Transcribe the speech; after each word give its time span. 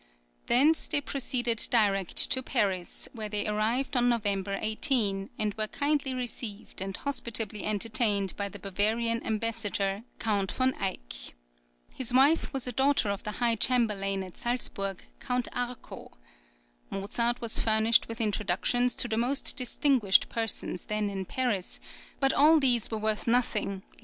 Thence 0.47 0.87
they 0.87 0.99
proceeded 0.99 1.67
direct 1.69 2.31
to 2.31 2.41
Paris, 2.41 3.07
where 3.13 3.29
they 3.29 3.45
arrived 3.47 3.95
on 3.95 4.09
November 4.09 4.57
18, 4.59 5.29
and 5.37 5.53
were 5.53 5.67
kindly 5.67 6.15
received 6.15 6.81
and 6.81 6.97
hospitably 6.97 7.63
entertained 7.63 8.35
by 8.35 8.49
the 8.49 8.57
Bavarian 8.57 9.23
ambassador, 9.23 10.01
Count 10.17 10.51
von 10.53 10.73
Eyck. 10.81 11.35
His 11.93 12.15
wife 12.15 12.51
was 12.51 12.65
a 12.65 12.71
daughter 12.71 13.11
of 13.11 13.21
the 13.21 13.33
high 13.33 13.53
chamberlain 13.53 14.23
at 14.23 14.39
Salzburg, 14.39 15.03
Count 15.19 15.47
Arco. 15.53 16.11
Mozart 16.89 17.39
was 17.39 17.59
furnished 17.59 18.07
with 18.07 18.19
introductions 18.19 18.95
to 18.95 19.07
the 19.07 19.17
most 19.17 19.55
distinguished 19.55 20.29
persons 20.29 20.87
then 20.87 21.11
in 21.11 21.25
Paris; 21.25 21.79
but 22.19 22.33
all 22.33 22.59
these 22.59 22.89
were 22.89 22.97
worth 22.97 23.27
nothing, 23.27 23.83
L. 23.93 23.99